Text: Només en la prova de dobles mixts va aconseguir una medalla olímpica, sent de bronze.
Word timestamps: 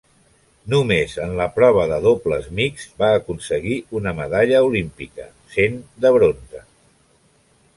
Només 0.73 1.11
en 1.25 1.33
la 1.41 1.45
prova 1.57 1.83
de 1.91 1.99
dobles 2.05 2.47
mixts 2.59 2.97
va 3.03 3.09
aconseguir 3.17 3.77
una 3.99 4.15
medalla 4.21 4.63
olímpica, 4.71 5.29
sent 5.59 5.77
de 6.07 6.13
bronze. 6.17 6.65